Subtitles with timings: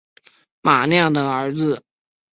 [0.61, 1.83] 马亮的儿子